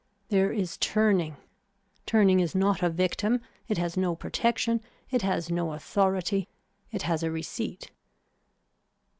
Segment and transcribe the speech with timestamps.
[0.29, 1.37] There is turning.
[2.07, 4.81] Turning is not a victim, it has no protection,
[5.11, 6.47] it has no authority,
[6.91, 7.91] it has a receipt.